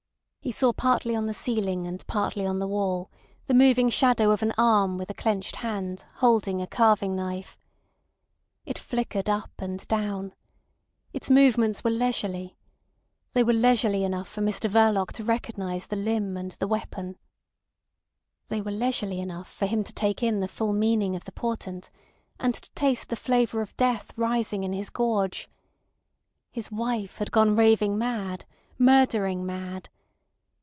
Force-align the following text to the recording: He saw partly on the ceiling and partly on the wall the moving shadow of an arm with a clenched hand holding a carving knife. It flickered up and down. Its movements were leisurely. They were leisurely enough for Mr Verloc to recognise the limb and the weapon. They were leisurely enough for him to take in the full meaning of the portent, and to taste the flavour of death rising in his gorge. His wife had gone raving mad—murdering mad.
He 0.43 0.51
saw 0.51 0.73
partly 0.73 1.15
on 1.15 1.27
the 1.27 1.35
ceiling 1.35 1.85
and 1.85 2.05
partly 2.07 2.47
on 2.47 2.57
the 2.57 2.67
wall 2.67 3.11
the 3.45 3.53
moving 3.53 3.89
shadow 3.91 4.31
of 4.31 4.41
an 4.41 4.51
arm 4.57 4.97
with 4.97 5.07
a 5.11 5.13
clenched 5.13 5.57
hand 5.57 6.05
holding 6.15 6.63
a 6.63 6.67
carving 6.67 7.15
knife. 7.15 7.59
It 8.65 8.79
flickered 8.79 9.29
up 9.29 9.51
and 9.59 9.87
down. 9.87 10.33
Its 11.13 11.29
movements 11.29 11.83
were 11.83 11.91
leisurely. 11.91 12.57
They 13.33 13.43
were 13.43 13.53
leisurely 13.53 14.03
enough 14.03 14.27
for 14.27 14.41
Mr 14.41 14.67
Verloc 14.67 15.11
to 15.17 15.23
recognise 15.23 15.85
the 15.85 15.95
limb 15.95 16.35
and 16.35 16.49
the 16.53 16.67
weapon. 16.67 17.19
They 18.47 18.61
were 18.61 18.71
leisurely 18.71 19.19
enough 19.19 19.47
for 19.49 19.67
him 19.67 19.83
to 19.83 19.93
take 19.93 20.23
in 20.23 20.39
the 20.39 20.47
full 20.47 20.73
meaning 20.73 21.15
of 21.15 21.25
the 21.25 21.31
portent, 21.31 21.91
and 22.39 22.55
to 22.55 22.71
taste 22.71 23.09
the 23.09 23.15
flavour 23.15 23.61
of 23.61 23.77
death 23.77 24.17
rising 24.17 24.63
in 24.63 24.73
his 24.73 24.89
gorge. 24.89 25.51
His 26.51 26.71
wife 26.71 27.19
had 27.19 27.31
gone 27.31 27.55
raving 27.55 27.95
mad—murdering 27.95 29.45
mad. 29.45 29.87